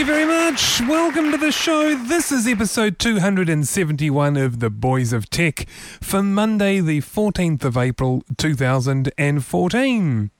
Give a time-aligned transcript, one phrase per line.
[0.00, 0.80] You very much.
[0.80, 1.94] Welcome to the show.
[1.94, 5.68] This is episode 271 of The Boys of Tech
[6.00, 10.30] for Monday, the 14th of April, 2014.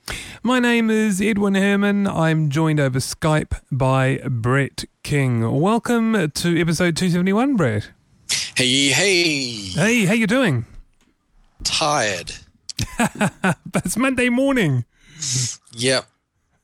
[0.42, 2.06] My name is Edwin Herman.
[2.06, 5.60] I'm joined over Skype by Brett King.
[5.60, 7.90] Welcome to episode 271, Brett.
[8.56, 9.42] Hey, hey.
[9.74, 10.64] Hey, how you doing?
[11.64, 12.32] Tired.
[13.74, 14.86] It's Monday morning.
[15.72, 16.06] Yep.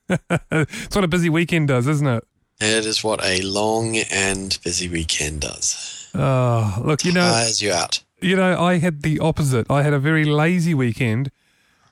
[0.50, 2.24] It's what a busy weekend does, isn't it?
[2.60, 6.08] It is what a long and busy weekend does.
[6.14, 8.02] Oh, look, you know, Tires you out.
[8.20, 9.70] You know, I had the opposite.
[9.70, 11.30] I had a very lazy weekend.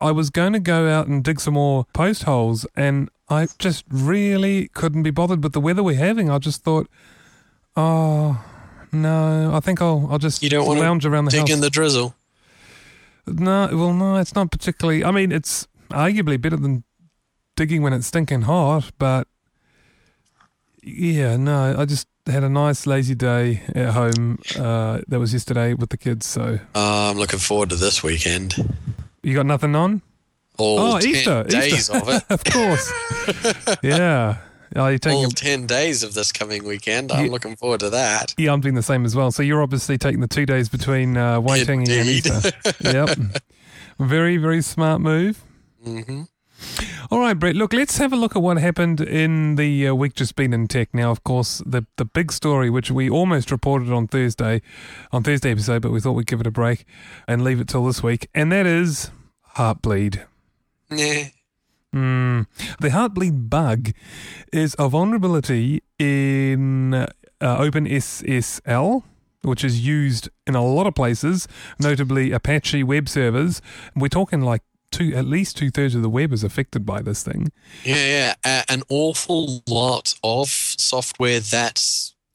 [0.00, 3.84] I was going to go out and dig some more post holes, and I just
[3.90, 6.30] really couldn't be bothered with the weather we're having.
[6.30, 6.88] I just thought,
[7.76, 8.42] oh
[8.92, 11.50] no, I think I'll I'll just You don't want lounge to around the dig house.
[11.50, 12.14] in the drizzle.
[13.26, 15.04] no, well, no, it's not particularly.
[15.04, 16.84] I mean, it's arguably better than
[17.56, 19.26] digging when it's stinking hot, but
[20.84, 24.38] yeah, no, I just had a nice lazy day at home.
[24.58, 26.58] Uh, that was yesterday with the kids, so.
[26.74, 28.54] Oh, I'm looking forward to this weekend.
[29.22, 30.02] You got nothing on?
[30.58, 31.44] All oh, 10 Easter.
[31.44, 31.96] days Easter.
[31.96, 32.22] of it.
[32.30, 32.92] of course.
[33.82, 34.36] yeah.
[34.76, 37.12] Are you taking All a, 10 days of this coming weekend.
[37.12, 37.30] I'm Yeah.
[37.30, 38.34] looking forward to that.
[38.36, 39.30] Yeah, I'm doing the same as well.
[39.30, 42.52] So you're obviously taking the two days between uh, Waitangi and Easter.
[42.80, 43.18] yep.
[43.98, 45.42] Very, very smart move.
[45.82, 46.22] hmm
[47.10, 47.54] All right, Brett.
[47.54, 50.68] Look, let's have a look at what happened in the uh, week just been in
[50.68, 50.94] tech.
[50.94, 54.62] Now, of course, the the big story, which we almost reported on Thursday,
[55.12, 56.86] on Thursday episode, but we thought we'd give it a break
[57.28, 59.10] and leave it till this week, and that is
[59.56, 60.24] Heartbleed.
[60.90, 61.28] Yeah.
[61.94, 62.46] Mm.
[62.80, 63.90] The Heartbleed bug
[64.52, 67.06] is a vulnerability in uh,
[67.40, 69.04] OpenSSL,
[69.42, 71.46] which is used in a lot of places,
[71.78, 73.62] notably Apache web servers.
[73.94, 74.62] We're talking like
[74.94, 77.50] two, at least two thirds of the web is affected by this thing.
[77.84, 78.64] Yeah, yeah.
[78.68, 81.82] An awful lot of software that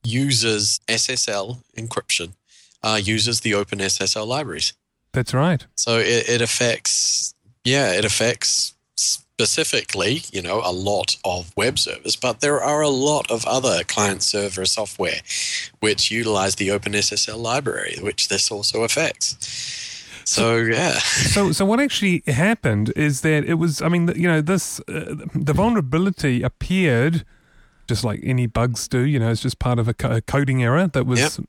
[0.03, 2.34] uses SSL encryption
[2.84, 4.74] uh, uses the open SSL libraries.
[5.12, 5.66] That's right.
[5.75, 7.34] So it, it affects,
[7.64, 12.90] yeah, it affects specifically, you know, a lot of web servers, but there are a
[12.90, 15.22] lot of other client server software
[15.80, 19.38] which utilize the OpenSSL library, which this also affects.
[20.29, 23.81] So yeah, So, so what actually happened is that it was.
[23.81, 27.25] I mean, you know, this uh, the vulnerability appeared
[27.88, 29.00] just like any bugs do.
[29.00, 31.47] You know, it's just part of a, co- a coding error that was Yep.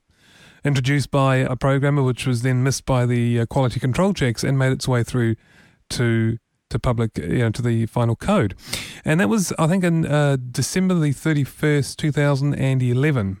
[0.63, 4.57] introduced by a programmer, which was then missed by the uh, quality control checks and
[4.57, 5.35] made its way through
[5.91, 6.37] to
[6.71, 8.55] to public, you know, to the final code.
[9.05, 13.37] And that was, I think, in uh, December the thirty first, two thousand and eleven.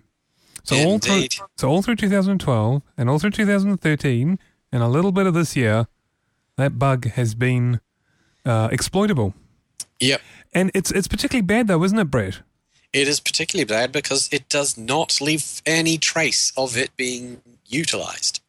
[0.63, 4.37] So all through, so all through 2012 and all through 2013
[4.71, 5.87] and a little bit of this year,
[6.57, 7.81] that bug has been
[8.45, 9.33] uh, exploitable.
[9.99, 10.21] yep.
[10.53, 12.41] And it's it's particularly bad though, isn't it, Brett?
[12.93, 18.41] It is particularly bad because it does not leave any trace of it being utilized.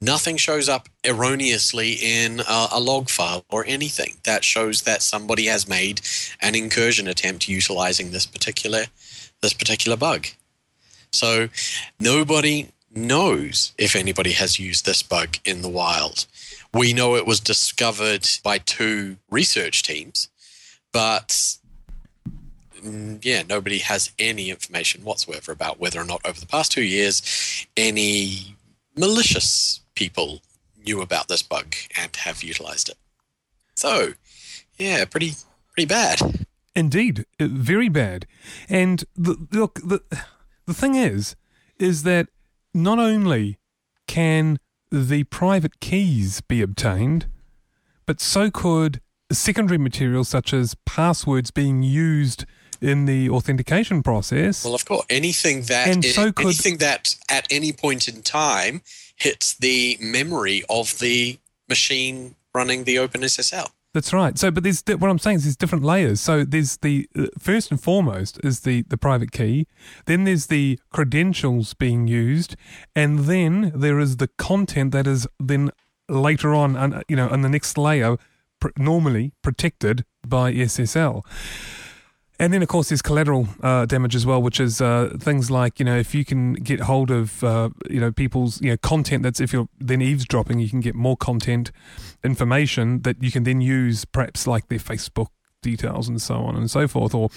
[0.00, 5.46] Nothing shows up erroneously in a, a log file or anything that shows that somebody
[5.46, 6.00] has made
[6.40, 8.86] an incursion attempt utilizing this particular
[9.40, 10.26] this particular bug.
[11.12, 11.48] So
[11.98, 16.26] nobody knows if anybody has used this bug in the wild.
[16.72, 20.28] We know it was discovered by two research teams,
[20.92, 21.56] but
[22.82, 26.84] mm, yeah, nobody has any information whatsoever about whether or not over the past two
[26.84, 28.56] years any
[28.96, 30.40] malicious people
[30.84, 32.96] knew about this bug and have utilized it.
[33.74, 34.14] So,
[34.78, 35.32] yeah, pretty
[35.72, 36.46] pretty bad.
[36.74, 38.26] Indeed, uh, very bad.
[38.68, 40.02] And the, look, the
[40.66, 41.36] the thing is,
[41.78, 42.28] is that
[42.74, 43.58] not only
[44.06, 44.58] can
[44.90, 47.26] the private keys be obtained,
[48.06, 49.00] but so could
[49.30, 52.44] secondary materials such as passwords being used
[52.80, 54.64] in the authentication process.
[54.64, 58.82] Well, of course, anything that And so could- anything that at any point in time
[59.16, 61.38] hits the memory of the
[61.68, 63.70] machine running the OpenSSL.
[63.92, 64.38] That's right.
[64.38, 66.20] So, but there's what I'm saying is there's different layers.
[66.20, 69.66] So there's the uh, first and foremost is the the private key.
[70.06, 72.54] Then there's the credentials being used,
[72.94, 75.70] and then there is the content that is then
[76.08, 78.16] later on, you know, on the next layer,
[78.76, 81.24] normally protected by SSL.
[82.40, 85.78] And then, of course, there's collateral uh, damage as well, which is uh, things like
[85.78, 89.22] you know if you can get hold of uh, you know people's you know content
[89.22, 91.70] that's if you're then eavesdropping, you can get more content
[92.24, 95.28] information that you can then use, perhaps like their Facebook
[95.62, 97.28] details and so on and so forth, or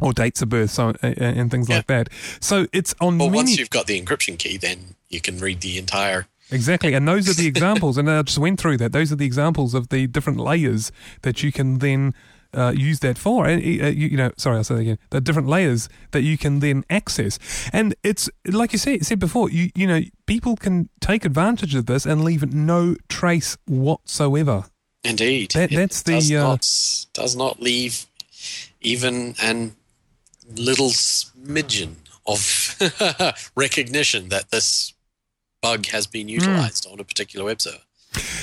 [0.00, 1.76] or dates of birth, so and, and things Yeah.
[1.76, 2.08] like that.
[2.40, 3.36] So it's on Well, many.
[3.36, 6.26] once you've got the encryption key, then you can read the entire.
[6.50, 8.92] Exactly, and those are the examples, and I just went through that.
[8.92, 10.90] Those are the examples of the different layers
[11.22, 12.14] that you can then
[12.54, 13.46] uh, use that for.
[13.46, 14.98] And uh, you, you know, sorry, I'll say that again.
[15.10, 17.38] The different layers that you can then access,
[17.72, 19.50] and it's like you said, said before.
[19.50, 24.64] You you know, people can take advantage of this and leave no trace whatsoever.
[25.02, 26.60] Indeed, That- that's the, does uh, not
[27.14, 28.06] does not leave
[28.80, 29.76] even an
[30.56, 31.94] little smidgen
[32.26, 32.76] of
[33.56, 34.94] recognition that this
[35.62, 37.78] bug has been utilized on a particular web server.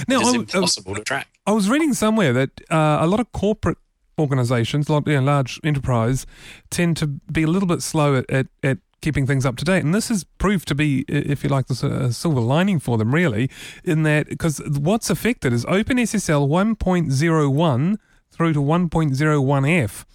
[0.08, 1.28] Now, it is I, I, impossible to track.
[1.46, 3.78] I was reading somewhere that uh, a lot of corporate
[4.20, 6.26] organizations, like you know, large enterprise,
[6.70, 9.84] tend to be a little bit slow at, at, at keeping things up to date.
[9.84, 13.14] And this has proved to be, if you like, the sort silver lining for them,
[13.14, 13.50] really,
[13.84, 17.98] in that because what's affected is OpenSSL 1.01
[18.32, 20.06] through to 1.01F.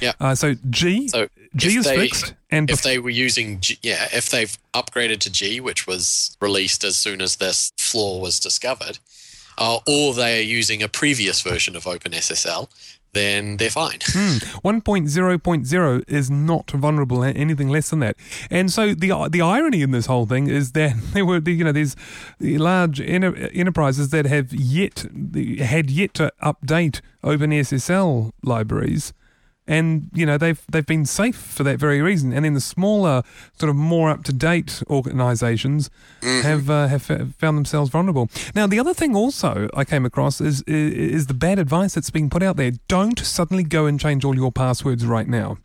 [0.00, 0.12] Yeah.
[0.18, 3.78] Uh, so G, So G is they- fixed, and if bef- they were using G,
[3.82, 8.40] yeah, if they've upgraded to G, which was released as soon as this flaw was
[8.40, 8.98] discovered,
[9.58, 12.68] uh, or they are using a previous version of OpenSSL,
[13.12, 13.98] then they're fine.
[14.12, 14.38] Hmm.
[14.64, 18.16] 1.0.0 is not vulnerable anything less than that.
[18.50, 21.72] And so the the irony in this whole thing is that there were you know
[21.72, 21.96] these
[22.40, 25.06] large enter- enterprises that have yet
[25.58, 29.12] had yet to update OpenSSL libraries.
[29.66, 33.22] And you know they've they've been safe for that very reason, and then the smaller,
[33.58, 35.88] sort of more up to date organisations
[36.20, 38.28] have uh, have f- found themselves vulnerable.
[38.56, 42.10] Now the other thing also I came across is, is is the bad advice that's
[42.10, 42.72] being put out there.
[42.88, 45.58] Don't suddenly go and change all your passwords right now.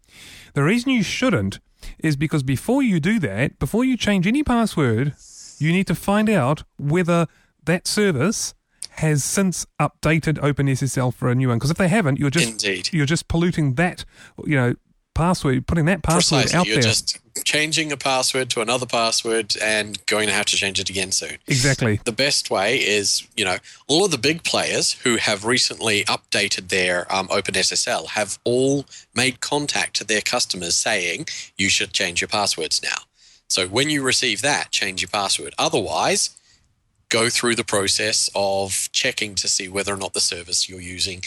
[0.53, 1.59] The reason you shouldn't
[1.99, 5.15] is because before you do that, before you change any password,
[5.57, 7.27] you need to find out whether
[7.65, 8.53] that service
[8.97, 11.57] has since updated OpenSSL for a new one.
[11.57, 12.89] Because if they haven't, you're just Indeed.
[12.91, 14.05] you're just polluting that,
[14.45, 14.75] you know,
[15.13, 16.59] password, putting that password Precisely.
[16.59, 16.83] out You're there.
[16.83, 21.11] just changing a password to another password and going to have to change it again
[21.11, 21.37] soon.
[21.47, 21.99] exactly.
[22.03, 23.57] The best way is, you know,
[23.87, 28.85] all of the big players who have recently updated their um, OpenSSL have all
[29.15, 31.27] made contact to their customers saying
[31.57, 32.97] you should change your passwords now.
[33.49, 35.53] So when you receive that, change your password.
[35.57, 36.31] Otherwise,
[37.09, 41.21] go through the process of checking to see whether or not the service you're using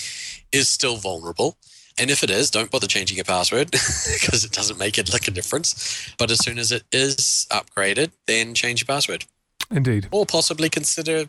[0.52, 1.56] is still vulnerable.
[1.98, 5.28] And if it is, don't bother changing your password because it doesn't make it like
[5.28, 6.14] a difference.
[6.18, 9.24] But as soon as it is upgraded, then change your password
[9.70, 10.08] Indeed.
[10.10, 11.28] or possibly consider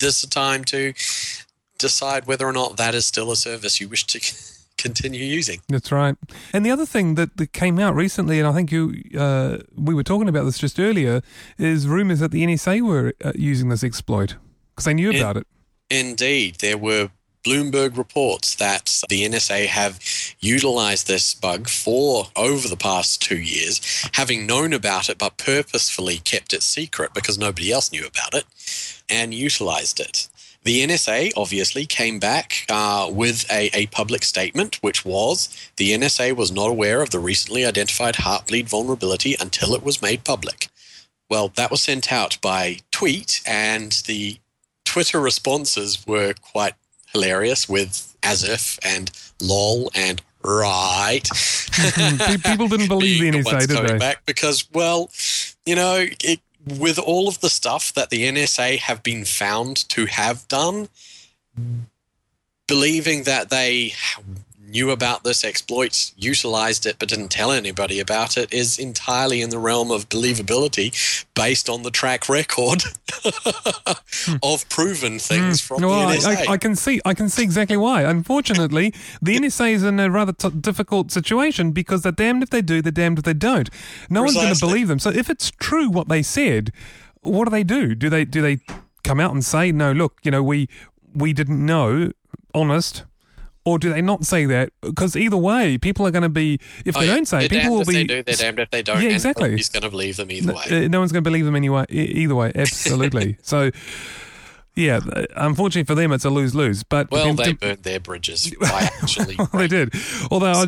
[0.00, 0.92] this a time to
[1.78, 4.20] decide whether or not that is still a service you wish to
[4.84, 5.60] continue using.
[5.68, 6.16] That's right.
[6.52, 8.82] And the other thing that, that came out recently, and I think you
[9.18, 9.58] uh,
[9.88, 11.22] we were talking about this just earlier,
[11.58, 14.36] is rumors that the NSA were uh, using this exploit
[14.70, 15.46] because they knew It- about it.
[15.90, 17.10] Indeed, there were
[17.44, 20.00] Bloomberg reports that the NSA have
[20.40, 23.80] utilized this bug for over the past two years,
[24.14, 28.44] having known about it but purposefully kept it secret because nobody else knew about it
[29.10, 30.26] and utilized it.
[30.64, 36.34] The NSA obviously came back uh, with a, a public statement, which was the NSA
[36.34, 40.68] was not aware of the recently identified Heartbleed vulnerability until it was made public.
[41.28, 44.38] Well, that was sent out by tweet, and the
[44.84, 46.74] Twitter responses were quite
[47.12, 49.10] hilarious with as if and
[49.42, 51.22] lol and right.
[52.44, 53.98] People didn't believe the NSA, did they?
[53.98, 55.10] Back because, well,
[55.66, 60.06] you know, it, with all of the stuff that the NSA have been found to
[60.06, 60.88] have done,
[62.66, 63.92] believing that they
[64.74, 69.50] knew about this exploit, utilized it, but didn't tell anybody about it is entirely in
[69.50, 72.82] the realm of believability based on the track record
[74.42, 75.86] of proven things from Hmm.
[75.86, 76.48] Well, the I, NSA.
[76.48, 78.02] I, I can see, I can see exactly why.
[78.02, 82.62] Unfortunately, the NSA is in a rather t- difficult situation because they're damned if they
[82.62, 83.70] do, they're damned if they don't.
[84.10, 84.98] No one's going to believe them.
[84.98, 86.72] So if it's true what they said,
[87.22, 87.94] what do they do?
[87.94, 88.58] Do they do they
[89.04, 90.68] come out and say, "No, look, you know, we
[91.14, 92.10] we didn't know,"
[92.54, 93.04] honest?
[93.66, 94.70] Or do they not say that?
[94.82, 96.58] Because either way, people are going to be.
[96.84, 97.14] If Oh, they yeah.
[97.14, 97.94] don't say, they're people will if be.
[97.94, 99.00] They do, they're damned if they don't.
[99.02, 99.48] Yeah, exactly.
[99.48, 100.64] nobody's going to believe them either way.
[100.84, 101.86] Uh, no one's going to believe them anyway.
[101.88, 103.38] Either way, absolutely.
[103.42, 103.70] so,
[104.76, 105.00] yeah,
[105.36, 106.82] unfortunately for them, it's a lose lose.
[106.82, 109.94] But Well, they burned their bridges by actually they did.
[110.30, 110.66] although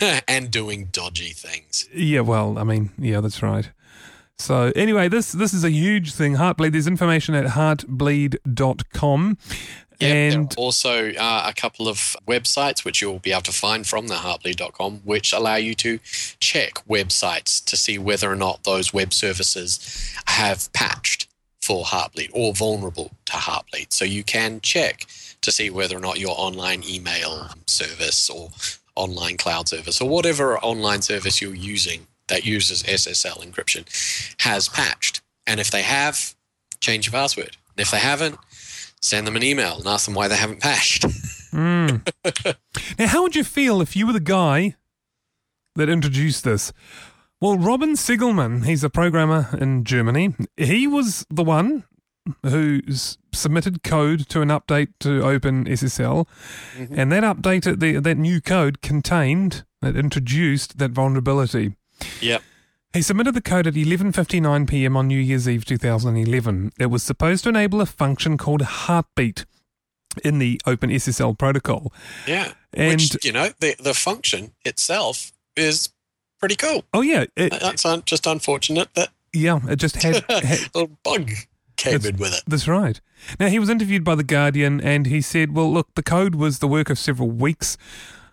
[0.28, 1.86] and doing dodgy things.
[1.92, 3.70] yeah, well, I mean, yeah, that's right.
[4.38, 6.34] So anyway, this this is a huge thing.
[6.36, 6.72] Heartbleed.
[6.72, 9.38] There's information at heartbleed.com.
[10.02, 13.52] Yeah, and there are also uh, a couple of websites which you'll be able to
[13.52, 15.98] find from the heartbleed.com which allow you to
[16.40, 21.28] check websites to see whether or not those web services have patched
[21.62, 23.92] for Heartbleed or vulnerable to Heartbleed.
[23.92, 25.06] So you can check
[25.42, 28.50] to see whether or not your online email service or
[28.96, 33.84] online cloud service or whatever online service you're using that uses SSL encryption
[34.40, 35.20] has patched.
[35.46, 36.34] And if they have,
[36.80, 37.56] change your password.
[37.76, 38.38] And if they haven't,
[39.02, 41.02] send them an email and ask them why they haven't patched.
[41.52, 42.08] Mm.
[42.98, 44.76] now, how would you feel if you were the guy
[45.76, 46.72] that introduced this?
[47.40, 50.34] Well, Robin Seggelmann, he's a programmer in Germany.
[50.56, 51.84] He was the one
[52.44, 52.80] who
[53.32, 56.26] submitted code to an update to Open SSL,
[56.76, 56.94] mm-hmm.
[56.96, 61.74] and that update, that new code contained, that introduced that vulnerability.
[62.20, 62.42] Yep.
[62.92, 64.96] He submitted the code at 11:59 p.m.
[64.96, 66.72] on New Year's Eve 2011.
[66.78, 69.46] It was supposed to enable a function called Heartbeat
[70.22, 71.92] in the OpenSSL protocol.
[72.26, 75.90] Yeah, and Which, you know the the function itself is
[76.38, 76.84] pretty cool.
[76.92, 80.86] Oh yeah, it, uh, that's un- just unfortunate that yeah, it just had, had a
[81.02, 81.30] bug
[81.76, 82.42] came in with it.
[82.46, 83.00] That's right.
[83.40, 86.58] Now he was interviewed by the Guardian, and he said, "Well, look, the code was
[86.58, 87.78] the work of several weeks."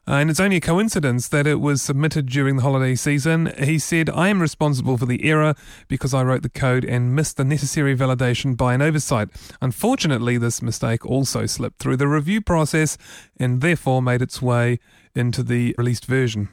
[0.09, 3.53] Uh, and it's only a coincidence that it was submitted during the holiday season.
[3.59, 5.53] He said, I am responsible for the error
[5.87, 9.29] because I wrote the code and missed the necessary validation by an oversight.
[9.61, 12.97] Unfortunately, this mistake also slipped through the review process
[13.39, 14.79] and therefore made its way
[15.13, 16.49] into the released version.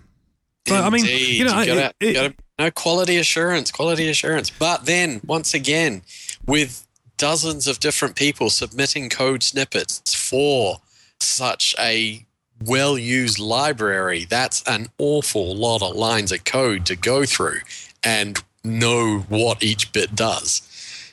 [0.69, 4.51] So, I mean, you know, you gotta, it, gotta, no quality assurance, quality assurance.
[4.51, 6.03] But then, once again,
[6.47, 6.87] with
[7.17, 10.83] dozens of different people submitting code snippets for
[11.21, 12.26] such a
[12.65, 17.61] well used library, that's an awful lot of lines of code to go through
[18.03, 20.63] and know what each bit does.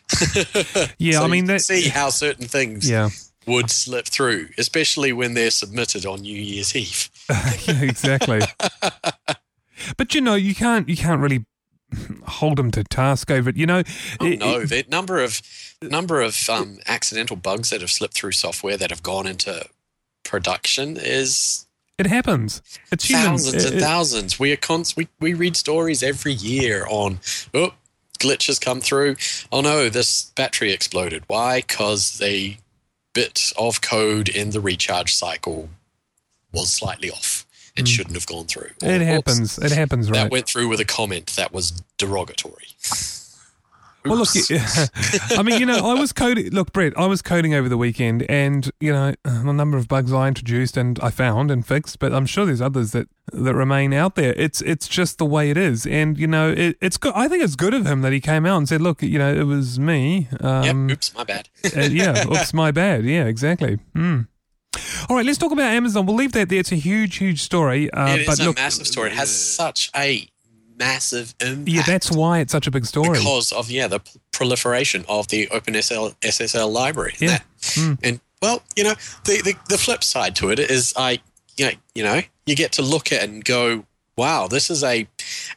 [0.97, 3.09] yeah, so I mean, that, see how certain things yeah.
[3.47, 7.09] would slip through, especially when they're submitted on New Year's Eve.
[7.67, 8.41] yeah, exactly.
[9.97, 11.45] but you know, you can't you can't really
[12.25, 13.57] hold them to task over it.
[13.57, 13.83] You know,
[14.19, 15.41] oh, it, no, the number of
[15.81, 19.65] number of um, accidental bugs that have slipped through software that have gone into
[20.33, 21.67] production is
[21.99, 22.63] it happens.
[22.91, 23.67] It's thousands human.
[23.67, 24.39] and it, thousands.
[24.39, 27.19] We are const- we we read stories every year on
[27.53, 27.75] oh
[28.17, 29.15] glitches come through.
[29.51, 31.23] Oh no, this battery exploded.
[31.27, 31.59] Why?
[31.59, 32.57] Because the
[33.13, 35.69] bit of code in the recharge cycle
[36.51, 37.45] was slightly off.
[37.75, 37.87] It mm.
[37.89, 38.71] shouldn't have gone through.
[38.81, 39.59] Or, it happens.
[39.59, 40.09] It happens.
[40.09, 40.23] Right.
[40.23, 42.69] That went through with a comment that was derogatory.
[44.05, 44.29] Well, look,
[45.37, 46.49] I mean, you know, I was coding.
[46.49, 50.11] Look, Brett, I was coding over the weekend, and you know, a number of bugs
[50.11, 53.93] I introduced and I found and fixed, but I'm sure there's others that that remain
[53.93, 54.33] out there.
[54.33, 57.13] It's it's just the way it is, and you know, it, it's good.
[57.15, 59.33] I think it's good of him that he came out and said, "Look, you know,
[59.33, 60.97] it was me." Um, yep.
[60.97, 61.49] Oops, my bad.
[61.75, 62.25] uh, yeah.
[62.27, 63.05] Oops, my bad.
[63.05, 63.25] Yeah.
[63.25, 63.79] Exactly.
[63.95, 64.27] Mm.
[65.09, 66.05] All right, let's talk about Amazon.
[66.05, 66.59] We'll leave that there.
[66.59, 67.91] It's a huge, huge story.
[67.91, 69.09] Uh, it is a look, massive story.
[69.09, 70.27] It has such a
[70.77, 71.69] massive impact.
[71.69, 73.17] Yeah, that's why it's such a big story.
[73.17, 73.99] Because of yeah the
[74.31, 77.15] proliferation of the OpenSSL SSL library.
[77.19, 77.39] Yeah.
[77.59, 77.99] Mm.
[78.03, 81.19] And well, you know, the, the the flip side to it is I
[81.57, 83.85] you know, you know you get to look at it and go,
[84.17, 85.07] wow, this is a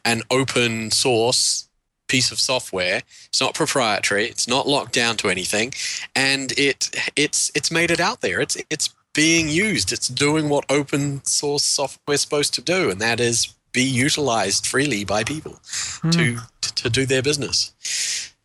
[0.05, 1.67] an open source
[2.07, 3.01] piece of software.
[3.25, 4.25] It's not proprietary.
[4.25, 5.73] It's not locked down to anything,
[6.15, 8.39] and it it's it's made it out there.
[8.39, 9.91] It's it's being used.
[9.91, 14.65] It's doing what open source software is supposed to do, and that is be utilized
[14.65, 15.53] freely by people
[16.01, 16.11] mm.
[16.11, 17.71] to, to do their business.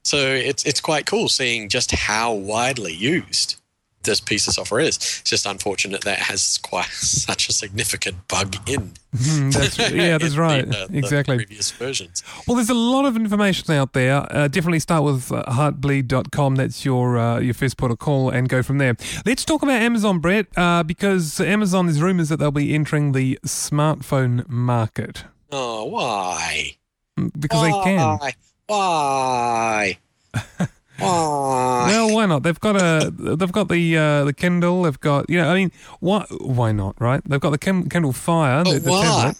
[0.04, 3.56] So it's it's quite cool seeing just how widely used
[4.04, 4.96] this piece of software is.
[4.96, 8.92] It's just unfortunate that it has quite such a significant bug in.
[9.14, 10.68] Mm, that's, yeah, that's right.
[10.68, 11.36] The, uh, exactly.
[11.38, 12.22] The previous versions.
[12.46, 14.26] Well, there's a lot of information out there.
[14.34, 16.56] Uh, definitely start with uh, heartbleed.com.
[16.56, 18.96] That's your uh, your first port of call, and go from there.
[19.26, 21.86] Let's talk about Amazon, Brett, uh, because Amazon.
[21.86, 25.24] There's rumors that they'll be entering the smartphone market.
[25.50, 26.76] Oh, why?
[27.18, 27.70] Mm, because why?
[27.70, 28.18] they can.
[28.18, 28.34] Why?
[28.66, 29.98] Why?
[31.00, 32.42] Well, why not?
[32.42, 34.82] They've got a, they've got the uh, the Kindle.
[34.82, 36.26] They've got, you know, I mean, why?
[36.30, 37.00] Why not?
[37.00, 37.22] Right?
[37.24, 38.64] They've got the Kindle Fire.
[38.64, 39.34] But the, the why?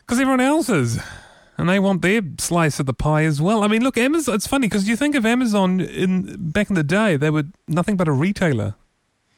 [0.00, 1.00] Because everyone else is,
[1.58, 3.62] and they want their slice of the pie as well.
[3.62, 4.34] I mean, look, Amazon.
[4.34, 7.96] It's funny because you think of Amazon in back in the day, they were nothing
[7.96, 8.74] but a retailer.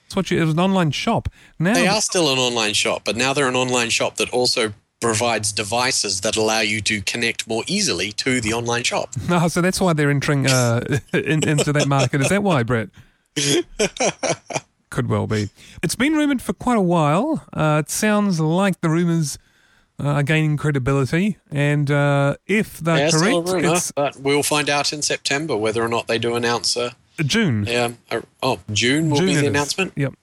[0.06, 1.28] It's what you, it was an online shop.
[1.58, 4.72] Now they are still an online shop, but now they're an online shop that also
[5.00, 9.10] provides devices that allow you to connect more easily to the online shop.
[9.28, 12.20] Oh, so that's why they're entering uh, in, into that market.
[12.20, 12.88] Is that why, Brett?
[14.90, 15.50] Could well be.
[15.82, 17.46] It's been rumored for quite a while.
[17.52, 19.38] Uh, it sounds like the rumors
[20.02, 24.92] uh, are gaining credibility, and uh, if they're yeah, correct, rumor, but we'll find out
[24.92, 27.64] in September whether or not they do announce a, June.
[27.66, 27.92] Yeah.
[28.42, 29.46] Oh, June will June be the is.
[29.48, 29.92] announcement.
[29.96, 30.14] Yep.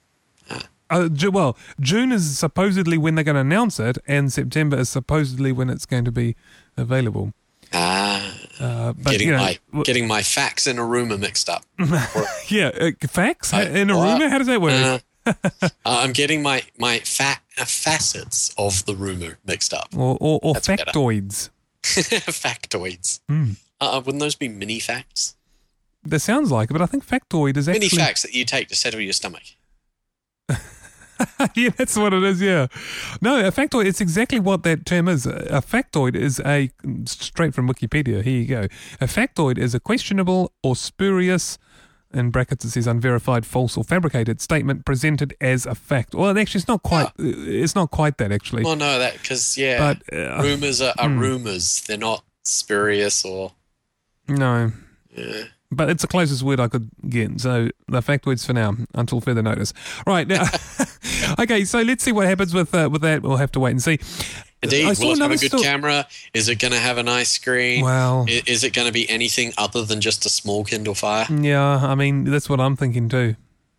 [0.90, 5.52] Uh, well, June is supposedly when they're going to announce it, and September is supposedly
[5.52, 6.36] when it's going to be
[6.78, 7.34] available.
[7.74, 8.22] Ah,
[8.60, 11.66] Uh, but getting you know, my w- getting my facts in a rumor mixed up.
[12.48, 14.30] Yeah, uh, facts I- in a rumor.
[14.30, 15.02] How does that work?
[15.26, 19.90] uh, uh, I'm getting my my fa- facets of the rumor mixed up.
[19.98, 21.50] or or, or factoids?
[21.84, 23.20] Factoids.
[23.82, 25.36] Uh, wouldn't those be mini facts?
[26.04, 28.68] That sounds like it, but I think factoid is actually Mini facts that you take
[28.70, 29.44] to settle your stomach.
[31.56, 32.42] yeah, that's what it is.
[32.42, 32.68] Yeah,
[33.22, 33.86] no, a factoid.
[33.86, 35.26] It's exactly what that term is.
[35.26, 36.70] A factoid is a
[37.06, 38.22] straight from Wikipedia.
[38.22, 38.62] Here you go.
[39.02, 41.58] A factoid is a questionable or spurious.
[42.14, 46.16] In brackets, it says unverified, false, or fabricated statement presented as a fact.
[46.16, 47.12] Well, actually, it's not quite.
[47.18, 48.64] It's not quite that actually.
[48.64, 51.20] Well, no, that because yeah, But, uh, rumors are, are hmm.
[51.20, 51.82] rumors.
[51.82, 53.52] They're not spurious or.
[54.28, 54.72] No,
[55.16, 55.44] Yeah.
[55.76, 57.40] But it's the closest word I could get.
[57.42, 59.74] So the factoids for now, until further notice.
[60.08, 60.46] Right now,
[61.40, 61.66] okay.
[61.66, 63.22] So let's see what happens with uh, with that.
[63.22, 64.00] We'll have to wait and see.
[64.64, 66.08] Indeed, I will it have a good sto- camera?
[66.34, 67.84] Is it going to have a nice screen?
[67.84, 71.28] Well, I- Is it going to be anything other than just a small Kindle Fire?
[71.30, 71.86] yeah.
[71.86, 73.36] I mean, that's what I'm thinking too.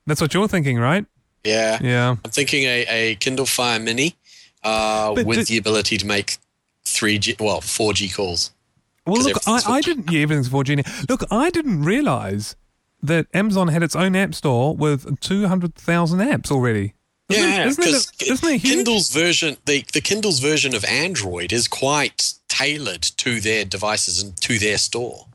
[0.07, 1.05] That's what you're thinking, right?
[1.43, 1.79] Yeah.
[1.83, 2.17] Yeah.
[2.25, 4.15] I'm thinking a, a Kindle Fire Mini
[4.63, 6.37] uh, with the- the ability to make
[6.85, 8.53] 3G, well, 4G calls.
[9.07, 10.11] Well, look, I, I didn't.
[10.11, 11.05] Yeah, everything's 4G now.
[11.09, 12.57] Look, I didn't realize
[13.03, 16.95] that Amazon had its own app store with 200,000 apps already.
[17.29, 18.11] Isn't Yeah, because?
[18.61, 24.37] Kindle's version, the, the Kindle's version of Android is quite tailored to their devices and
[24.43, 25.27] to their store.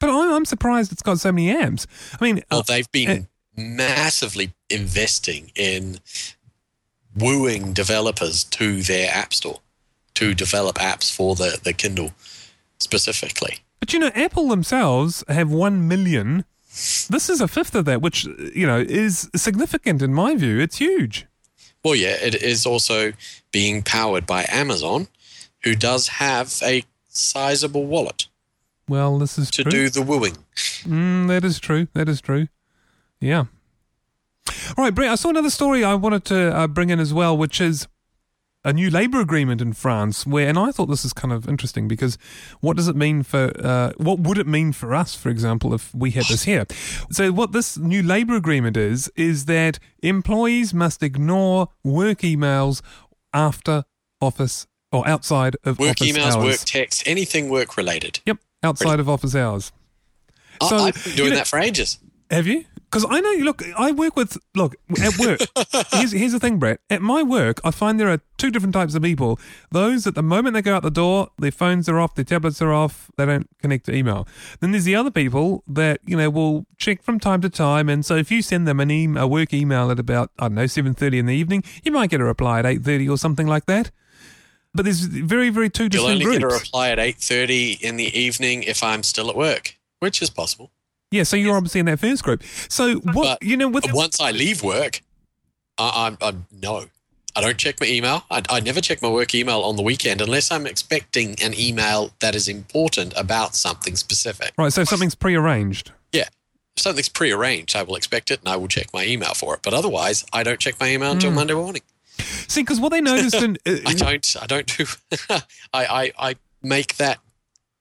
[0.00, 1.86] But I'm, I'm surprised it's got so many apps.
[2.20, 5.98] I mean, Well, uh, they've been massively investing in
[7.16, 9.60] wooing developers to their app store
[10.14, 12.12] to develop apps for the, the Kindle
[12.82, 13.58] specifically.
[13.80, 16.44] but you know, Apple themselves have 1 million.
[17.10, 18.24] This is a fifth of that, which,
[18.54, 20.58] you know, is significant in my view.
[20.60, 21.26] It's huge.
[21.84, 23.12] Well, yeah, it is also
[23.50, 25.08] being powered by Amazon,
[25.64, 28.28] who does have a sizable wallet
[28.88, 29.70] Well, this is to true.
[29.70, 30.36] do the wooing.
[30.84, 31.88] Mm, that is true.
[31.92, 32.46] That is true.
[33.20, 33.44] Yeah.
[34.76, 37.36] All right, Brett, I saw another story I wanted to uh, bring in as well,
[37.36, 37.86] which is
[38.64, 40.26] a new labour agreement in France.
[40.26, 42.16] Where, and I thought this is kind of interesting because
[42.60, 45.94] what does it mean for, uh, what would it mean for us, for example, if
[45.94, 46.66] we had this here?
[47.10, 52.82] So, what this new labour agreement is, is that employees must ignore work emails
[53.34, 53.84] after
[54.20, 56.44] office or outside of Work office emails, hours.
[56.44, 58.20] work texts, anything work related.
[58.26, 59.72] Yep, outside of office hours.
[60.68, 61.98] So, I've been doing you know- that for ages.
[62.30, 62.64] Have you?
[62.92, 63.30] Because I know.
[63.30, 64.36] you Look, I work with.
[64.54, 65.40] Look at work.
[65.92, 66.80] here's, here's the thing, Brett.
[66.90, 69.40] At my work, I find there are two different types of people.
[69.70, 72.60] Those at the moment they go out the door, their phones are off, their tablets
[72.60, 74.28] are off, they don't connect to email.
[74.60, 77.88] Then there's the other people that you know will check from time to time.
[77.88, 80.56] And so if you send them an email, a work email at about I don't
[80.56, 83.16] know seven thirty in the evening, you might get a reply at eight thirty or
[83.16, 83.90] something like that.
[84.74, 86.38] But there's very, very two You'll different only groups.
[86.38, 90.30] get a reply at 8.30 in the evening if I'm still at work, which is
[90.30, 90.70] possible.
[91.12, 92.42] Yeah, so you're obviously in that first group.
[92.68, 95.00] So what But you know with Once I leave work,
[95.78, 96.86] I, I'm, I'm no.
[97.34, 98.24] I don't check my email.
[98.30, 102.12] I, I never check my work email on the weekend unless I'm expecting an email
[102.20, 104.52] that is important about something specific.
[104.58, 105.92] right, so if something's prearranged.
[106.12, 106.28] Yeah.
[106.76, 109.60] If something's prearranged, I will expect it and I will check my email for it.
[109.62, 111.82] But otherwise, I don't check my email until Monday morning.
[112.18, 114.36] See, because what they noticed in uh, I don't.
[114.40, 114.84] I don't do.
[115.30, 117.18] I, I I make that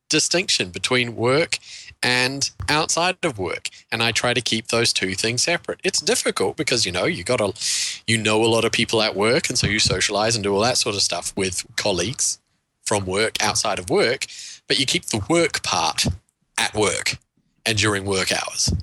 [0.10, 1.58] distinction between work
[2.04, 5.80] and outside of work, and I try to keep those two things separate.
[5.84, 7.54] It's difficult because you know you got to,
[8.08, 10.62] you know a lot of people at work, and so you socialize and do all
[10.62, 12.40] that sort of stuff with colleagues
[12.84, 14.26] from work outside of work,
[14.68, 16.06] but you keep the work part
[16.58, 17.18] at work
[17.66, 18.74] and during work hours.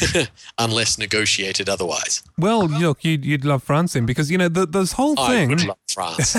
[0.58, 2.22] Unless negotiated otherwise.
[2.38, 5.50] Well, look, you'd, you'd love France then because, you know, the, this whole thing.
[5.50, 6.32] I would love France.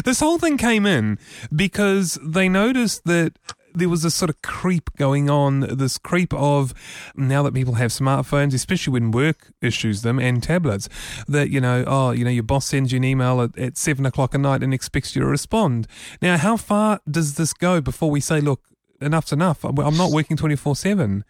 [0.04, 1.18] this whole thing came in
[1.54, 3.38] because they noticed that
[3.74, 6.74] there was this sort of creep going on, this creep of
[7.16, 10.88] now that people have smartphones, especially when work issues them and tablets,
[11.26, 14.06] that, you know, oh, you know, your boss sends you an email at, at seven
[14.06, 15.86] o'clock at night and expects you to respond.
[16.20, 18.62] Now, how far does this go before we say, look,
[19.00, 19.64] enough's enough?
[19.64, 21.24] I'm not working 24 7.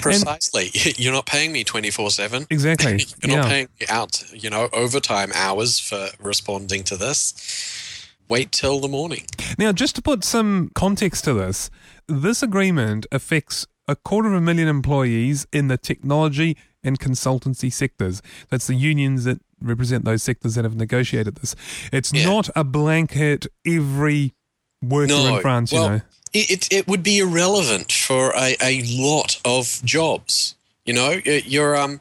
[0.00, 0.70] Precisely.
[0.96, 2.46] You're not paying me 24 7.
[2.50, 3.04] Exactly.
[3.22, 3.48] You're not yeah.
[3.48, 7.92] paying me out, you know, overtime hours for responding to this.
[8.28, 9.24] Wait till the morning.
[9.58, 11.70] Now, just to put some context to this,
[12.08, 18.22] this agreement affects a quarter of a million employees in the technology and consultancy sectors.
[18.50, 21.54] That's the unions that represent those sectors that have negotiated this.
[21.92, 22.24] It's Yeah.
[22.26, 24.34] not a blanket every
[24.82, 25.36] worker No.
[25.36, 26.00] in France, well, you know.
[26.32, 30.56] It, it, it would be irrelevant for a, a lot of jobs.
[30.84, 32.00] You know, you're um,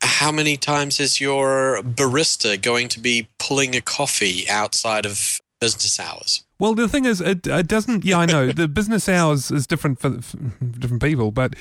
[0.00, 5.98] how many times is your barista going to be pulling a coffee outside of business
[5.98, 6.44] hours?
[6.58, 8.04] Well, the thing is, it, it doesn't.
[8.04, 10.36] Yeah, I know the business hours is different for, for,
[10.78, 11.54] different people, but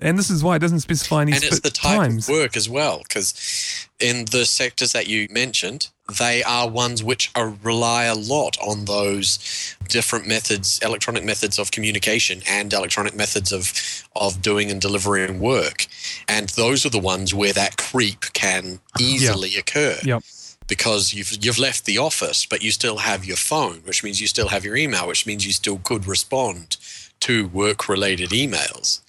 [0.00, 1.32] and this is why it doesn't specify any.
[1.32, 2.28] And it's sp- the type times.
[2.28, 7.30] of work as well, because in the sectors that you mentioned, they are ones which
[7.34, 13.52] are, rely a lot on those different methods, electronic methods of communication, and electronic methods
[13.52, 13.72] of
[14.16, 15.86] of doing and delivering work,
[16.28, 20.22] and those are the ones where that creep can easily occur Yep.
[20.70, 24.26] Because you've you've left the office, but you still have your phone, which means you
[24.28, 26.78] still have your email, which means you still could respond
[27.20, 29.00] to work related emails.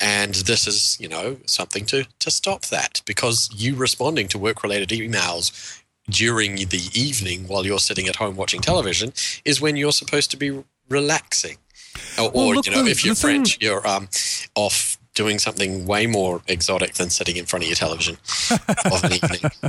[0.00, 4.62] And this is, you know, something to, to stop that because you responding to work
[4.62, 9.12] related emails during the evening while you're sitting at home watching television
[9.44, 11.56] is when you're supposed to be relaxing.
[12.18, 14.08] Or, Well, or look, you know, the- if you're the thing- French, you're um,
[14.54, 18.16] off doing something way more exotic than sitting in front of your television
[18.50, 19.40] of an evening.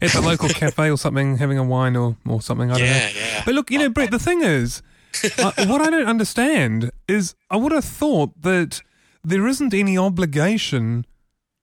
[0.00, 2.70] at the local cafe or something, having a wine or, or something.
[2.70, 2.94] I don't know.
[2.94, 3.42] Yeah, yeah.
[3.44, 4.82] But look, you know, Brett, the thing is,
[5.38, 8.82] uh, what I don't understand is I would have thought that
[9.24, 11.04] there isn't any obligation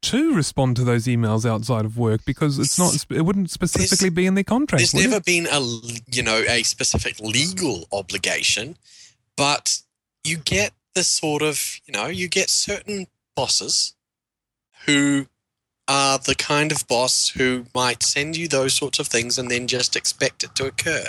[0.03, 4.25] to respond to those emails outside of work because it's not, it wouldn't specifically be
[4.25, 4.79] in their contract.
[4.79, 5.25] There's never it?
[5.25, 5.61] been a
[6.11, 8.75] you know a specific legal obligation,
[9.37, 9.79] but
[10.25, 13.95] you get the sort of you know you get certain bosses
[14.85, 15.27] who
[15.87, 19.67] are the kind of boss who might send you those sorts of things and then
[19.67, 21.05] just expect it to occur.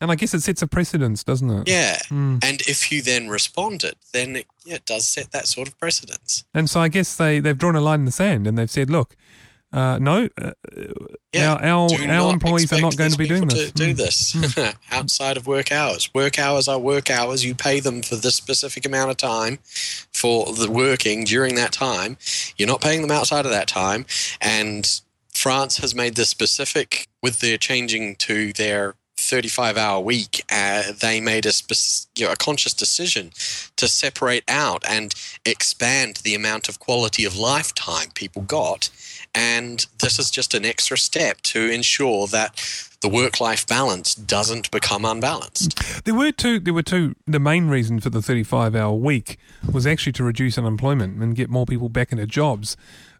[0.00, 1.68] And I guess it sets a precedence, doesn't it?
[1.68, 1.98] Yeah.
[2.08, 2.42] Mm.
[2.44, 5.78] And if you then respond it, then it, yeah, it does set that sort of
[5.78, 6.44] precedence.
[6.54, 8.90] And so I guess they, they've drawn a line in the sand and they've said,
[8.90, 9.16] look,
[9.72, 10.50] uh, no, uh,
[11.32, 11.52] Yeah.
[11.54, 13.70] our, our, our employees are not going to be doing this.
[13.70, 13.96] To do Mm.
[13.96, 16.08] this outside of work hours.
[16.14, 17.44] Work hours are work hours.
[17.44, 19.58] You pay them for this specific amount of time
[20.12, 22.16] for the working during that time.
[22.56, 24.06] You're not paying them outside of that time.
[24.40, 24.88] And
[25.34, 28.94] France has made this specific with their changing to their
[29.28, 30.44] 35 hour week.
[30.50, 33.30] Uh, they made a, spec- you know, a conscious decision
[33.76, 35.14] to separate out and
[35.44, 38.90] expand the amount of quality of lifetime people got.
[39.34, 42.56] And this is just an extra step to ensure that
[43.00, 46.04] the work-life balance doesn't become unbalanced.
[46.04, 46.58] There were two.
[46.58, 47.14] There were two.
[47.26, 49.38] The main reason for the thirty-five hour week
[49.72, 52.76] was actually to reduce unemployment and get more people back into jobs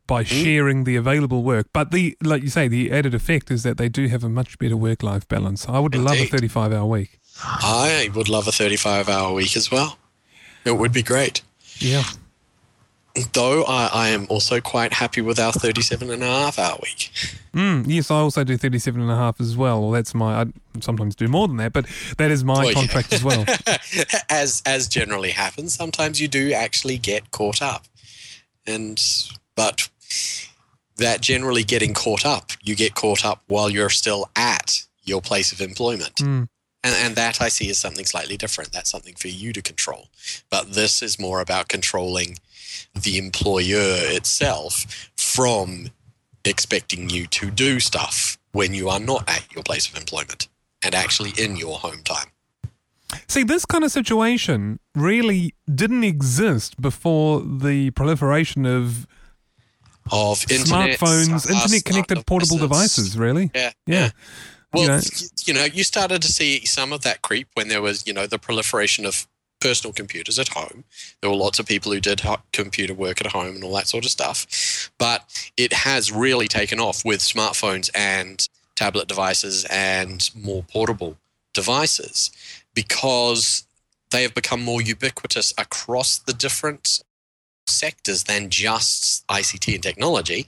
[0.09, 0.43] by Mm.
[0.43, 1.69] sharing the available work.
[1.73, 4.59] But the, like you say, the added effect is that they do have a much
[4.59, 5.69] better work-life balance.
[5.69, 7.21] I would love a thirty-five hour week.
[7.45, 9.97] I would love a 35-hour week as well.
[10.65, 11.43] It would be great.
[11.79, 12.03] Yeah.
[13.33, 17.11] Though I, I am also quite happy with our 37 and a half hour week.
[17.55, 19.81] Mm, yes, I also do 37 and a half as well.
[19.83, 20.43] Well, that's my.
[20.43, 20.47] I
[20.81, 22.73] sometimes do more than that, but that is my Well, yeah.
[22.75, 23.45] contract as well.
[24.31, 27.87] as as generally happens, sometimes you do actually get caught up.
[28.67, 29.03] And
[29.57, 29.89] but
[30.97, 35.53] that generally getting caught up, you get caught up while you're still at your place
[35.53, 36.17] of employment.
[36.17, 36.49] Mm.
[36.85, 38.73] And, and that I see as something slightly different.
[38.73, 40.09] That's something for you to control.
[40.51, 42.39] But this is more about controlling
[42.95, 45.89] the employer itself from
[46.45, 50.49] expecting you to do stuff when you are not at your place of employment
[50.83, 52.29] and actually in your home time.
[53.27, 59.07] See, this kind of situation really didn't exist before the proliferation of
[60.13, 63.51] Of internet, smartphones, uh, internet connected portable devices, really.
[63.55, 64.11] Yeah, Yeah.
[64.73, 65.01] Well, You know-
[65.47, 68.27] you know, you started to see some of that creep when there was, you know,
[68.27, 69.27] the proliferation of
[69.61, 70.85] personal computers at home.
[71.21, 74.05] There were lots of people who did computer work at home and all that sort
[74.05, 74.91] of stuff.
[74.99, 75.25] But
[75.57, 81.17] it has really taken off with smartphones and tablet devices and more portable
[81.55, 82.31] devices
[82.75, 83.65] because
[84.11, 87.01] they have become more ubiquitous across the different
[87.69, 90.47] sectors than just ICT and technology.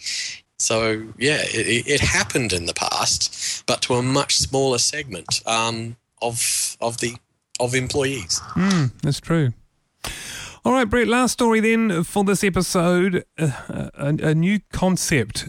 [0.58, 5.96] So yeah, it, it- happened in the past, but to a much smaller segment um,
[6.20, 7.16] of of the
[7.58, 8.40] of employees.
[8.54, 9.52] Mm, that's true.
[10.64, 13.50] All right, Brett, last story then for this episode uh,
[13.94, 15.48] a, a new concept.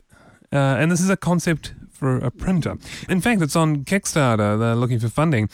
[0.53, 2.77] Uh, and this is a concept for a printer.
[3.07, 4.57] In fact, it's on Kickstarter.
[4.59, 5.49] They're looking for funding.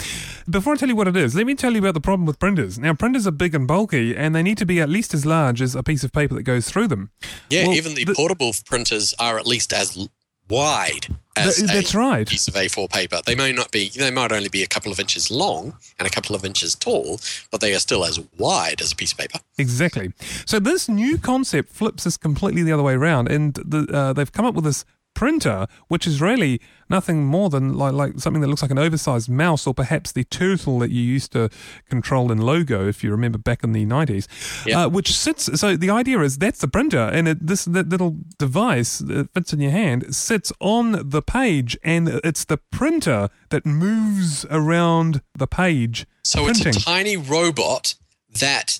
[0.49, 2.39] Before I tell you what it is, let me tell you about the problem with
[2.39, 2.79] printers.
[2.79, 5.61] Now, printers are big and bulky, and they need to be at least as large
[5.61, 7.11] as a piece of paper that goes through them.
[7.49, 10.07] Yeah, Well, even the, the- portable printers are at least as
[10.49, 12.25] wide as Th- a that's right.
[12.25, 13.19] piece of A4 paper.
[13.25, 13.89] They may not be.
[13.89, 17.19] They might only be a couple of inches long and a couple of inches tall,
[17.51, 19.39] but they are still as wide as a piece of paper.
[19.57, 20.13] Exactly.
[20.45, 24.31] So this new concept flips this completely the other way around, and the, uh, they've
[24.31, 24.85] come up with this
[25.17, 29.27] printer, which is really nothing more than like, like something that looks like an oversized
[29.29, 31.49] mouse or perhaps the turtle that you used to
[31.89, 34.27] control in Logo, if you remember back in the 90s,
[34.65, 34.83] Yeah.
[34.85, 35.49] uh, which sits.
[35.59, 39.51] So the idea is that's the printer, and it, this that little device that fits
[39.53, 45.47] in your hand sits on the page, and it's the printer that moves around the
[45.47, 46.05] page.
[46.23, 46.67] So printing.
[46.67, 47.95] it's a tiny robot
[48.39, 48.79] that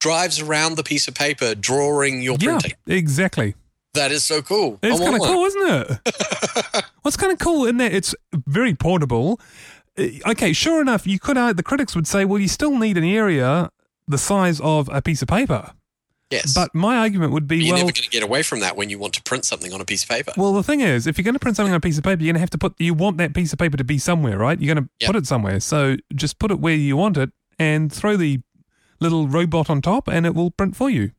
[0.00, 2.72] drives around the piece of paper drawing your yeah, printing.
[2.86, 3.54] exactly.
[3.94, 4.78] That is so cool.
[4.82, 5.66] It's kind of cool, isn't
[6.06, 6.84] it?
[7.02, 9.40] What's kind of cool in that it's very portable.
[9.98, 11.36] Uh, Okay, sure enough, you could.
[11.36, 13.70] Uh, the critics would say, well, you still need an area
[14.06, 15.72] the size of a piece of paper.
[16.30, 16.54] Yes.
[16.54, 18.90] But my argument would be, you're well, never going to get away from that when
[18.90, 20.32] you want to print something on a piece of paper.
[20.36, 22.22] well, the thing is, if you're going to print something on a piece of paper,
[22.22, 22.74] you're going to have to put.
[22.78, 24.60] You want that piece of paper to be somewhere, right?
[24.60, 25.06] You're going to Yep.
[25.08, 25.58] put it somewhere.
[25.60, 28.40] So just put it where you want it, and throw the
[29.00, 31.12] little robot on top, and it will print for you.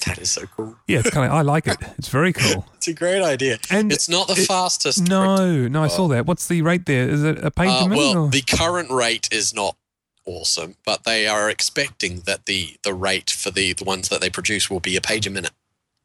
[0.00, 0.76] That is so cool.
[0.86, 1.32] Yeah, it's kind of.
[1.32, 1.76] I like it.
[1.98, 2.66] It's very cool.
[2.80, 3.58] It's a great idea.
[3.70, 4.98] And it's not the it- fastest.
[4.98, 5.10] print.
[5.10, 6.24] No, no, I saw that.
[6.26, 7.08] What's the rate there?
[7.08, 7.96] Is it a page Uh, a minute?
[7.98, 9.76] well, or- the current rate is not
[10.24, 14.30] awesome, but they are expecting that the, the rate for the, the ones that they
[14.30, 15.50] produce will be a page a minute.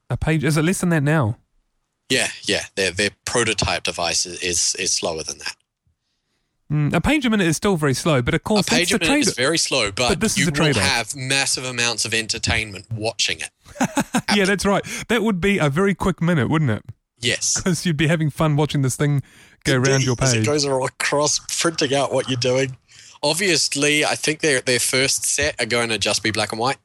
[0.09, 1.37] A page is it less than that now?
[2.09, 2.65] Yeah, yeah.
[2.75, 5.55] Their their prototype device is is, is slower than that.
[6.71, 8.97] Mm, a page a minute is still very slow, but of A course page a
[8.97, 9.27] that's the minute trade.
[9.27, 10.81] is very slow, but, But this is you the will trade-off.
[10.83, 13.49] have massive amounts of entertainment watching it.
[14.35, 14.83] yeah, that's right.
[15.09, 16.83] That would be a very quick minute, wouldn't it?
[17.19, 17.55] Yes.
[17.55, 19.21] Because you'd be having fun watching this thing
[19.63, 22.77] go around your As It goes across, printing out what you're doing.
[23.23, 26.77] Obviously, I think their their first set are going to just be black and white.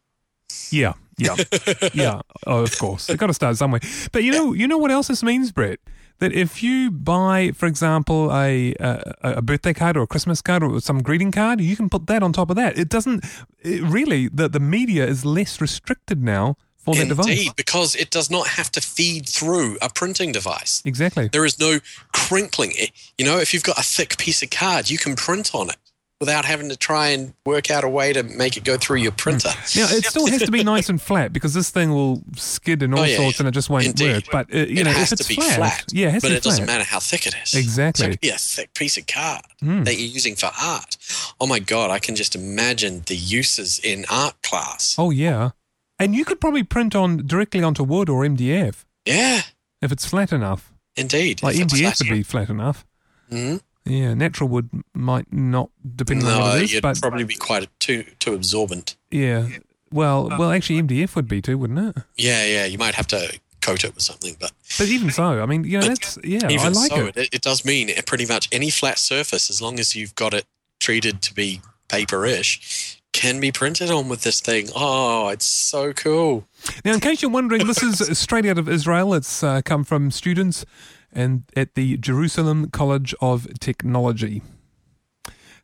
[0.71, 1.37] Yeah, yeah,
[1.95, 2.21] yeah.
[2.47, 3.81] Oh, of course, they've got to start somewhere.
[4.12, 5.81] But you know, you know what else this means, Brett?
[6.21, 10.63] That if you buy, for example, a, a a birthday card or a Christmas card
[10.63, 12.79] or some greeting card, you can put that on top of that.
[12.79, 13.25] It doesn't
[13.61, 17.27] it really the the media is less restricted now for that device.
[17.27, 20.83] Indeed, because it does not have to feed through a printing device.
[20.85, 21.29] Exactly.
[21.29, 21.81] There is no
[22.13, 22.73] crinkling.
[23.19, 25.77] You know, if you've got a thick piece of card, you can print on it
[26.21, 29.11] without having to try and work out a way to make it go through your
[29.13, 29.49] printer.
[29.49, 32.95] Now it still has to be nice and flat because this thing will skid and
[32.95, 33.43] all Oh, yeah, sorts, yeah.
[33.43, 34.13] and it just won't Indeed.
[34.13, 34.25] work.
[34.31, 36.23] But uh, you it know, has if it's to be flat, flat, yeah, it has
[36.23, 37.55] but to be it doesn't matter how thick it is.
[37.55, 38.03] Exactly.
[38.05, 39.85] So it could be a thick piece of card Hmm.
[39.85, 40.99] that you're using for art.
[41.41, 44.95] Oh my god, I can just imagine the uses in art class.
[44.99, 45.51] Oh yeah,
[45.99, 49.41] and you could probably print on directly onto wood or MDF Yeah,
[49.81, 50.71] if it's flat enough.
[50.97, 51.43] indeed.
[51.43, 52.85] Like MDF would be flat enough.
[53.33, 53.61] Mhm.
[53.85, 56.73] Yeah, natural wood might not, depending on No, what it is.
[56.75, 58.97] you'd But probably be quite too too absorbent.
[59.11, 59.49] yeah,
[59.90, 62.03] well, well, actually, MDF would be too, wouldn't it?
[62.16, 62.64] Yeah, yeah.
[62.66, 65.81] You might have to coat it with something, but But even so, I mean, you
[65.81, 67.16] know, that's yeah, I even like so, it.
[67.16, 67.29] it.
[67.35, 70.45] It does mean pretty much any flat surface, as long as you've got it
[70.79, 74.69] treated to be paperish, can be printed on with this thing.
[74.77, 76.47] Oh, it's so cool.
[76.85, 79.12] Now, in case you're wondering, this is straight out of Israel.
[79.14, 80.64] It's uh, come from students
[81.12, 84.42] and at the Jerusalem College of Technology.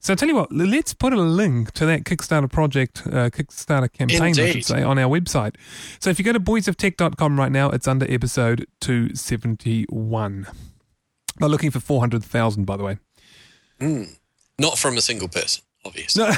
[0.00, 3.92] So I tell you what, let's put a link to that Kickstarter project, uh, Kickstarter
[3.92, 5.56] campaign, I should say, on our website.
[5.98, 10.46] So if you go to boysoftech.com right now, it's under episode 271.
[11.38, 12.98] They're looking for 400,000, by the way.
[14.59, 16.22] Not from a single person, obviously.
[16.22, 16.28] No,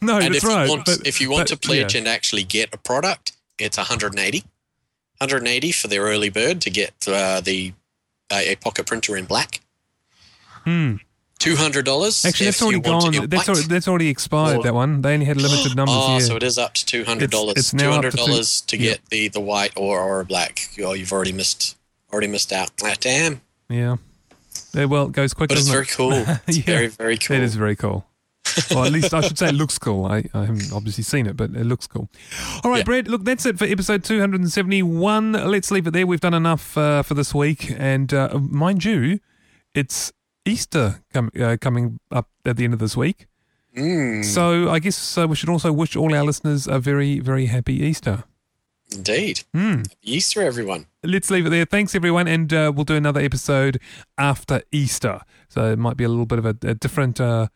[0.00, 0.64] no and that's if right.
[0.64, 1.98] you want, but- if you want but, to pledge yeah.
[1.98, 4.44] and actually get a product, it's 180.
[5.18, 7.72] 180 for their early bird to get uh, the
[8.30, 9.60] uh, a pocket printer in black.
[10.64, 10.96] Hmm.
[11.38, 12.24] Two hundred dollars.
[12.24, 13.28] Actually, that's already gone.
[13.28, 15.02] That's, already, that's already expired, Or- that one.
[15.02, 17.52] They only had limited numbers Oh, so it is up to two hundred dollars.
[17.52, 18.92] It's- it's Two hundred to dollars to yeah.
[18.92, 20.70] get the the white or or black.
[20.82, 21.76] Oh, you've already missed
[22.10, 22.70] already missed out.
[22.82, 23.42] Ah, damn!
[23.68, 23.96] Yeah.
[24.72, 25.90] Yeah, well, it goes quick, But it's very it?
[25.90, 26.12] cool.
[26.46, 27.36] It's Yeah, very very cool.
[27.36, 28.06] It is very cool.
[28.70, 30.06] Well, at least I should say it looks cool.
[30.06, 32.08] I, I haven't obviously seen it, but it looks cool.
[32.64, 32.84] All right, Yeah.
[32.84, 35.32] Brad, look, that's it for episode 271.
[35.32, 36.06] Let's leave it there.
[36.06, 37.74] We've done enough uh, for this week.
[37.78, 39.20] And uh, mind you,
[39.74, 40.12] it's
[40.44, 43.26] Easter com- uh, coming up at the end of this week.
[43.76, 47.46] Mm, So I guess uh, we should also wish all our listeners a very, very
[47.46, 48.24] happy Easter.
[48.92, 49.40] indeed.
[49.52, 50.86] Happy Easter, everyone.
[51.02, 51.64] Let's leave it there.
[51.66, 52.26] Thanks, everyone.
[52.28, 53.78] And uh, we'll do another episode
[54.16, 55.20] after Easter.
[55.48, 57.48] So it might be a little bit of a, a different uh,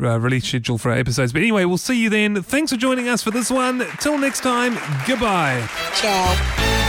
[0.00, 1.32] uh, release schedule for our episodes.
[1.32, 2.42] But anyway, we'll see you then.
[2.42, 3.84] Thanks for joining us for this one.
[4.00, 4.74] Till next time,
[5.06, 5.66] goodbye.
[5.94, 6.83] Ciao.